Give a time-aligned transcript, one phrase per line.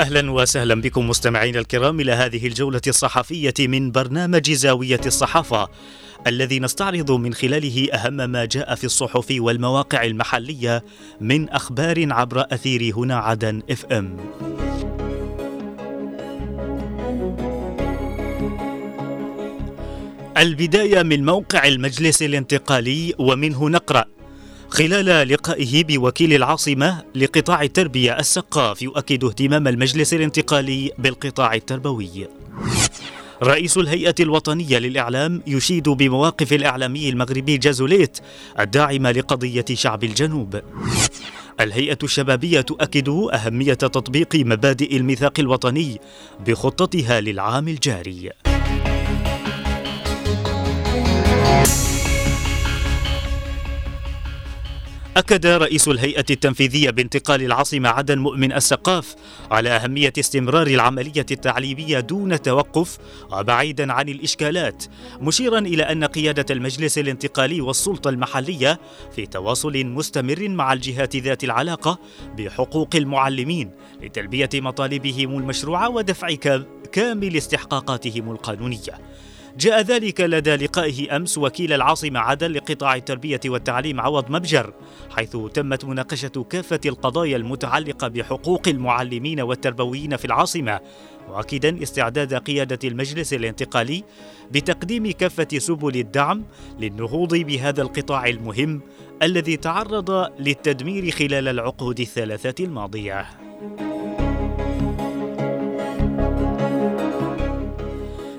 [0.00, 5.68] أهلا وسهلا بكم مستمعينا الكرام إلى هذه الجولة الصحفية من برنامج زاوية الصحافة
[6.26, 10.84] الذي نستعرض من خلاله أهم ما جاء في الصحف والمواقع المحلية
[11.20, 14.16] من أخبار عبر أثير هنا عدن إف إم.
[20.38, 24.15] البداية من موقع المجلس الانتقالي ومنه نقرأ
[24.70, 32.28] خلال لقائه بوكيل العاصمة لقطاع التربية السقاف يؤكد اهتمام المجلس الانتقالي بالقطاع التربوي.
[33.42, 38.18] رئيس الهيئة الوطنية للإعلام يشيد بمواقف الإعلامي المغربي جازوليت
[38.60, 40.60] الداعمة لقضية شعب الجنوب.
[41.60, 46.00] الهيئة الشبابية تؤكد أهمية تطبيق مبادئ الميثاق الوطني
[46.46, 48.30] بخطتها للعام الجاري.
[55.16, 59.14] أكد رئيس الهيئة التنفيذية بانتقال العاصمة عدن مؤمن السقاف
[59.50, 62.98] على أهمية استمرار العملية التعليمية دون توقف
[63.32, 64.84] وبعيدا عن الإشكالات
[65.20, 68.80] مشيرا إلى أن قيادة المجلس الانتقالي والسلطة المحلية
[69.14, 71.98] في تواصل مستمر مع الجهات ذات العلاقة
[72.38, 73.70] بحقوق المعلمين
[74.02, 76.34] لتلبية مطالبهم المشروعة ودفع
[76.92, 79.00] كامل استحقاقاتهم القانونية.
[79.58, 84.72] جاء ذلك لدى لقائه أمس وكيل العاصمة عدن لقطاع التربية والتعليم عوض مبجر
[85.10, 90.80] حيث تمت مناقشة كافة القضايا المتعلقة بحقوق المعلمين والتربويين في العاصمة
[91.28, 94.04] مؤكدا استعداد قيادة المجلس الانتقالي
[94.50, 96.44] بتقديم كافة سبل الدعم
[96.80, 98.80] للنهوض بهذا القطاع المهم
[99.22, 100.10] الذي تعرض
[100.40, 103.26] للتدمير خلال العقود الثلاثة الماضية.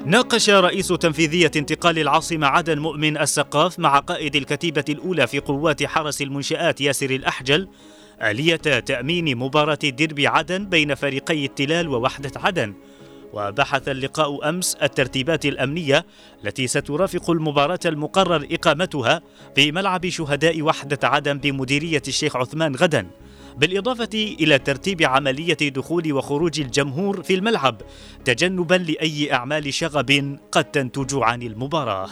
[0.07, 6.21] ناقش رئيس تنفيذية انتقال العاصمة عدن مؤمن السقاف مع قائد الكتيبة الأولى في قوات حرس
[6.21, 7.67] المنشآت ياسر الأحجل
[8.21, 12.73] آلية تأمين مباراة ديربي عدن بين فريقي التلال ووحدة عدن.
[13.33, 16.05] وبحث اللقاء أمس الترتيبات الأمنية
[16.43, 19.21] التي سترافق المباراة المقرر إقامتها
[19.55, 23.07] في ملعب شهداء وحدة عدن بمديرية الشيخ عثمان غدا
[23.57, 27.81] بالإضافة إلى ترتيب عملية دخول وخروج الجمهور في الملعب
[28.25, 32.09] تجنبا لأي أعمال شغب قد تنتج عن المباراة.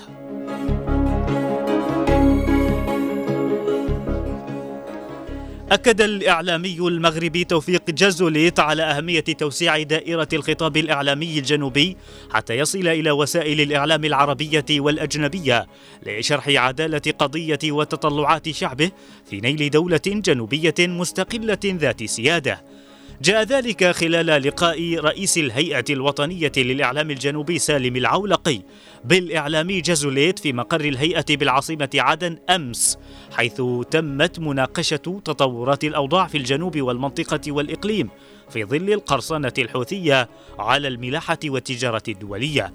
[5.76, 11.98] أكد الإعلامي المغربي توفيق جازوليت على أهمية توسيع دائرة الخطاب الإعلامي الجنوبي
[12.32, 15.68] حتى يصل إلى وسائل الإعلام العربية والأجنبية
[16.06, 18.92] لشرح عدالة قضية وتطلعات شعبه
[19.30, 22.75] في نيل دولة جنوبية مستقلة ذات سيادة.
[23.22, 28.62] جاء ذلك خلال لقاء رئيس الهيئة الوطنية للإعلام الجنوبي سالم العولقي
[29.04, 32.98] بالإعلامي جازوليت في مقر الهيئة بالعاصمة عدن أمس
[33.32, 33.62] حيث
[33.92, 38.10] تمت مناقشة تطورات الأوضاع في الجنوب والمنطقة والإقليم
[38.50, 42.74] في ظل القرصنة الحوثية على الملاحة والتجارة الدولية.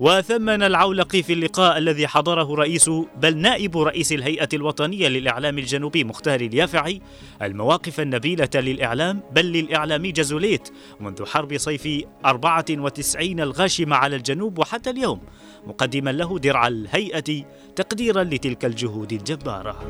[0.00, 6.40] وثمن العولقي في اللقاء الذي حضره رئيس بل نائب رئيس الهيئة الوطنية للإعلام الجنوبي مختار
[6.40, 7.00] اليافعي
[7.42, 10.68] المواقف النبيلة للإعلام بل للإعلام جزوليت
[11.00, 11.88] منذ حرب صيف
[12.24, 15.20] 94 الغاشمة على الجنوب وحتى اليوم
[15.66, 17.44] مقدما له درع الهيئة
[17.76, 19.80] تقديرا لتلك الجهود الجبارة.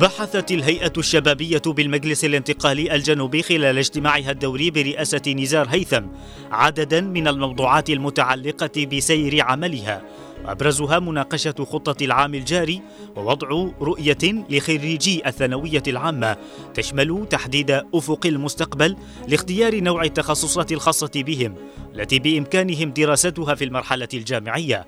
[0.00, 6.02] بحثت الهيئة الشبابية بالمجلس الانتقالي الجنوبي خلال اجتماعها الدوري برئاسة نزار هيثم
[6.50, 10.02] عددا من الموضوعات المتعلقة بسير عملها.
[10.44, 12.82] وابرزها مناقشة خطة العام الجاري
[13.16, 13.48] ووضع
[13.80, 16.36] رؤية لخريجي الثانوية العامة.
[16.74, 18.96] تشمل تحديد أفق المستقبل
[19.28, 21.54] لاختيار نوع التخصصات الخاصة بهم
[21.94, 24.86] التي بإمكانهم دراستها في المرحلة الجامعية.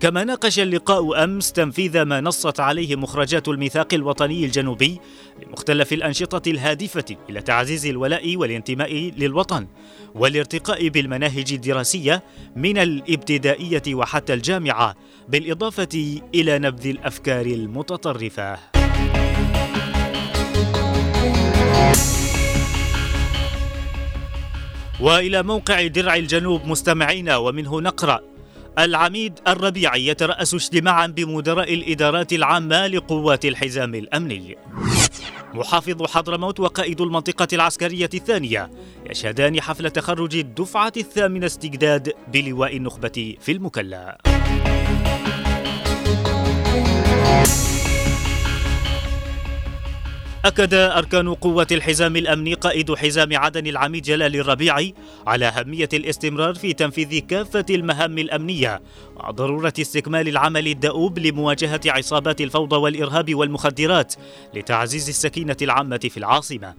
[0.00, 5.00] كما ناقش اللقاء أمس تنفيذ ما نصت عليه مخرجات الميثاق الوطني الجنوبي
[5.42, 9.66] لمختلف الأنشطة الهادفة إلى تعزيز الولاء والانتماء للوطن
[10.14, 12.22] والارتقاء بالمناهج الدراسية
[12.56, 14.94] من الابتدائية وحتى الجامعة
[15.28, 18.58] بالإضافة إلى نبذ الأفكار المتطرفة.
[25.00, 28.35] وإلى موقع درع الجنوب مستمعينا ومنه نقرأ
[28.78, 34.56] العميد الربيعي يترأس اجتماعا بمدراء الإدارات العامة لقوات الحزام الأمني.
[35.54, 38.70] محافظ حضرموت وقائد المنطقة العسكرية الثانية
[39.10, 44.18] يشهدان حفل تخرج الدفعة الثامنة استجداد بلواء النخبة في المكلا.
[50.46, 54.94] أكد أركان قوة الحزام الأمني قائد حزام عدن العميد جلال الربيعي
[55.26, 58.82] على أهمية الاستمرار في تنفيذ كافة المهام الأمنية
[59.16, 64.14] وضرورة استكمال العمل الدؤوب لمواجهة عصابات الفوضى والإرهاب والمخدرات
[64.54, 66.74] لتعزيز السكينة العامة في العاصمة.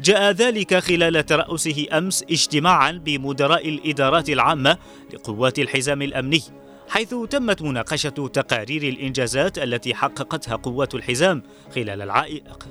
[0.00, 4.78] جاء ذلك خلال ترأسه أمس اجتماعا بمدراء الإدارات العامة
[5.14, 6.42] لقوات الحزام الأمني
[6.88, 11.42] حيث تمت مناقشة تقارير الإنجازات التي حققتها قوات الحزام
[11.74, 12.26] خلال, الع...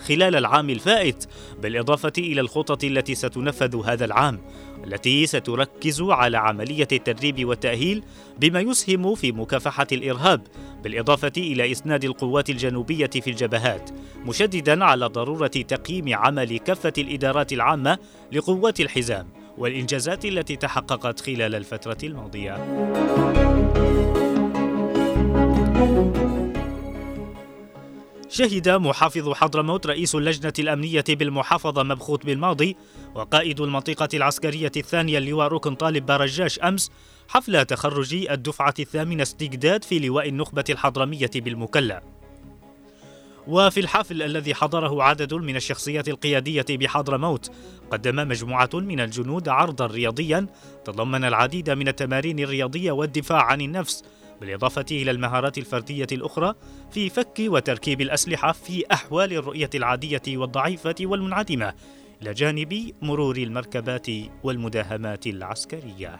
[0.08, 1.26] خلال العام الفائت
[1.62, 4.42] بالإضافة إلى الخطط التي ستنفذ هذا العام
[4.88, 8.04] التي ستركز على عملية التدريب والتأهيل
[8.40, 10.42] بما يسهم في مكافحة الإرهاب
[10.84, 13.90] بالإضافة إلى إسناد القوات الجنوبية في الجبهات
[14.26, 17.98] مشددا على ضرورة تقييم عمل كافة الإدارات العامة
[18.32, 22.56] لقوات الحزام والإنجازات التي تحققت خلال الفترة الماضية.
[28.36, 32.76] شهد محافظ حضرموت رئيس اللجنة الأمنية بالمحافظة مبخوت بالماضي
[33.16, 36.92] وقائد المنطقة العسكرية الثانية اللواء ركن طالب بارجاش أمس
[37.28, 42.04] حفل تخرج الدفعة الثامنة استجداد في لواء النخبة الحضرمية بالمكلا.
[43.48, 47.52] وفي الحفل الذي حضره عدد من الشخصيات القيادية بحضرموت
[47.92, 50.48] قدم مجموعة من الجنود عرضا رياضيا
[50.86, 54.04] تضمن العديد من التمارين الرياضية والدفاع عن النفس
[54.42, 56.54] بالإضافة إلى المهارات الفردية الأخرى
[56.92, 61.74] في فك وتركيب الأسلحة في أحوال الرؤية العادية والضعيفة والمنعدمة
[62.22, 64.08] إلى جانب مرور المركبات
[64.44, 66.20] والمداهمات العسكرية.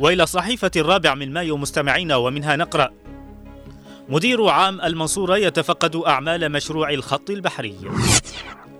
[0.00, 2.90] وإلى الصحيفه الرابع من مايو مستمعينا ومنها نقرأ
[4.08, 7.76] مدير عام المنصورة يتفقد أعمال مشروع الخط البحري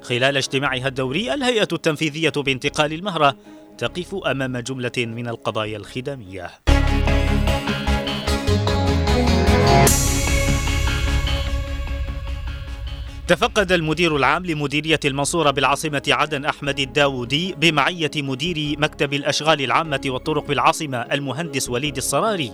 [0.08, 3.36] خلال اجتماعها الدوري الهيئة التنفيذية بانتقال المهرة
[3.78, 6.50] تقف أمام جملة من القضايا الخدمية.
[13.26, 20.46] تفقد المدير العام لمديرية المنصورة بالعاصمة عدن أحمد الداودي بمعية مدير مكتب الأشغال العامة والطرق
[20.46, 22.52] بالعاصمة المهندس وليد الصراري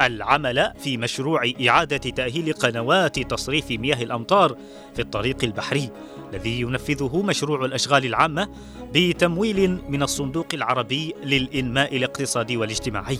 [0.00, 4.56] العمل في مشروع إعادة تأهيل قنوات تصريف مياه الأمطار
[4.94, 5.90] في الطريق البحري.
[6.32, 8.48] الذي ينفذه مشروع الأشغال العامة
[8.94, 13.18] بتمويل من الصندوق العربي للإنماء الاقتصادي والاجتماعي.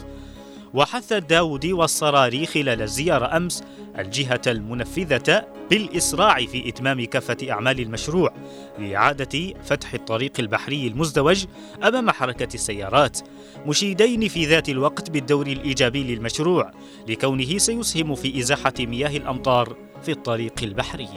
[0.75, 3.65] وحث الداودي والصراري خلال الزيارة أمس
[3.99, 8.35] الجهة المنفذة بالإسراع في إتمام كافة أعمال المشروع
[8.79, 11.45] لإعادة فتح الطريق البحري المزدوج
[11.85, 13.19] أمام حركة السيارات
[13.67, 16.71] مشيدين في ذات الوقت بالدور الإيجابي للمشروع
[17.09, 21.09] لكونه سيسهم في إزاحة مياه الأمطار في الطريق البحري.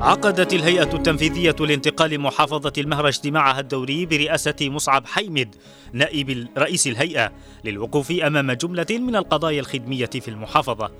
[0.00, 5.54] عقدت الهيئة التنفيذية لانتقال محافظة المهرة اجتماعها الدوري برئاسة مصعب حيمد
[5.92, 7.32] نائب رئيس الهيئة
[7.64, 10.90] للوقوف أمام جملة من القضايا الخدمية في المحافظة.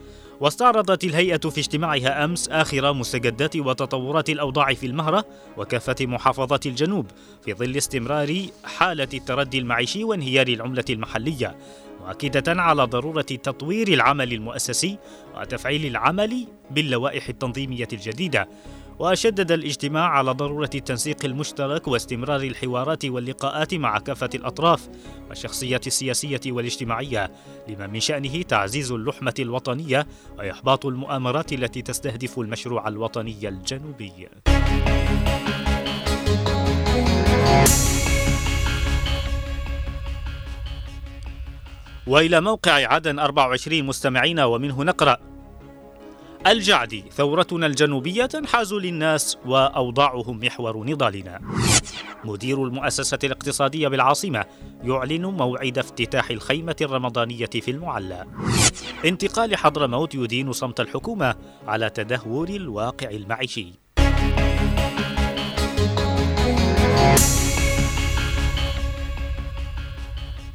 [0.40, 5.24] واستعرضت الهيئة في اجتماعها أمس آخر مستجدات وتطورات الأوضاع في المهرة
[5.56, 7.06] وكافة محافظات الجنوب
[7.44, 11.56] في ظل استمرار حالة التردي المعيشي وانهيار العملة المحلية
[12.00, 14.98] مؤكدة على ضرورة تطوير العمل المؤسسي
[15.36, 18.48] وتفعيل العمل باللوائح التنظيمية الجديدة.
[18.98, 24.88] وشدد الاجتماع على ضرورة التنسيق المشترك واستمرار الحوارات واللقاءات مع كافة الأطراف
[25.28, 27.30] والشخصيات السياسية والاجتماعية
[27.68, 30.06] لما من شأنه تعزيز اللحمة الوطنية
[30.38, 34.28] وإحباط المؤامرات التي تستهدف المشروع الوطني الجنوبي.
[42.06, 45.16] وإلى موقع عدن 24 مستمعين ومنه نقرأ
[46.52, 51.40] الجعدي ثورتنا الجنوبية تنحاز للناس وأوضاعهم محور نضالنا.
[52.24, 54.44] مدير المؤسسة الاقتصادية بالعاصمة
[54.82, 58.26] يعلن موعد افتتاح الخيمة الرمضانية في المعلى.
[59.04, 61.34] انتقال حضرموت يدين صمت الحكومة
[61.66, 63.72] على تدهور الواقع المعيشي.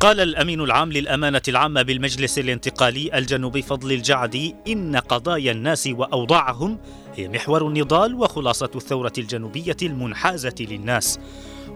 [0.04, 6.78] قال الأمين العام للأمانة العامة بالمجلس الانتقالي الجنوبي فضل الجعدي إن قضايا الناس وأوضاعهم
[7.16, 11.20] هي محور النضال وخلاصة الثورة الجنوبية المنحازة للناس.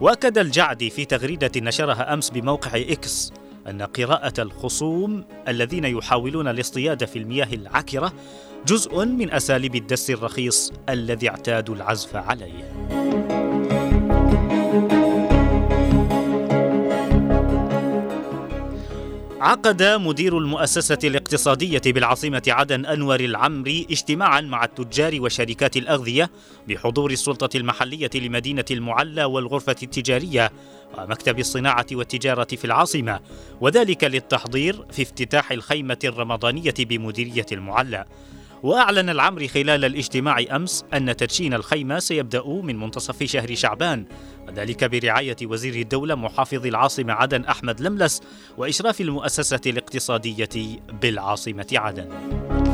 [0.00, 3.32] وأكد الجعدي في تغريدة نشرها أمس بموقع إكس
[3.68, 8.12] أن قراءة الخصوم الذين يحاولون الاصطياد في المياه العكره
[8.66, 13.07] جزء من أساليب الدس الرخيص الذي اعتادوا العزف عليه.
[19.40, 26.30] عقد مدير المؤسسة الاقتصادية بالعاصمة عدن أنور العمري اجتماعا مع التجار وشركات الأغذية
[26.68, 30.52] بحضور السلطة المحلية لمدينة المعلى والغرفة التجارية
[30.98, 33.20] ومكتب الصناعة والتجارة في العاصمة
[33.60, 38.04] وذلك للتحضير في افتتاح الخيمة الرمضانية بمديرية المعلى.
[38.62, 44.04] وأعلن العمري خلال الاجتماع أمس أن تدشين الخيمة سيبدأ من منتصف شهر شعبان
[44.48, 48.22] وذلك برعاية وزير الدولة محافظ العاصمة عدن أحمد لملس
[48.56, 52.67] وإشراف المؤسسة الاقتصادية بالعاصمة عدن.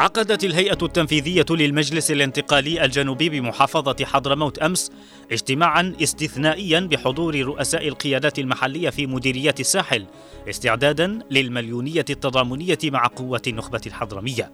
[0.00, 4.90] عقدت الهيئة التنفيذية للمجلس الانتقالي الجنوبي بمحافظة حضرموت أمس
[5.32, 10.06] اجتماعا استثنائيا بحضور رؤساء القيادات المحلية في مديريات الساحل
[10.48, 14.52] استعدادا للمليونية التضامنية مع قوة النخبة الحضرمية.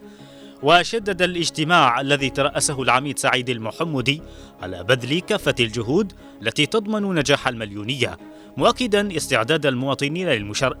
[0.63, 4.21] وشدد الاجتماع الذي ترأسه العميد سعيد المحمدي
[4.61, 8.17] على بذل كافة الجهود التي تضمن نجاح المليونية
[8.57, 10.77] مؤكدا استعداد المواطنين للمشار...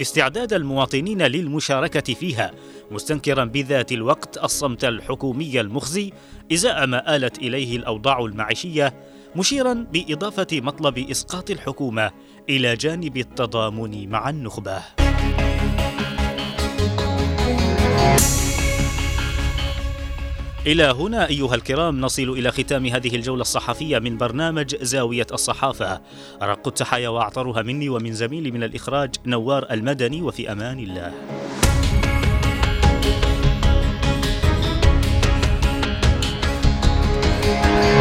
[0.00, 2.50] استعداد المواطنين للمشاركة فيها
[2.90, 6.12] مستنكرا بذات الوقت الصمت الحكومي المخزي
[6.52, 8.94] إزاء ما آلت إليه الأوضاع المعيشية
[9.36, 12.10] مشيرا بإضافة مطلب إسقاط الحكومة
[12.48, 14.80] إلى جانب التضامن مع النخبة.
[20.66, 26.00] إلى هنا أيها الكرام نصل إلى ختام هذه الجولة الصحفية من برنامج زاوية الصحافة
[26.42, 31.12] أرق التحايا وأعطرها مني ومن زميلي من الإخراج نوار المدني وفي أمان الله
[37.62, 37.99] Bye.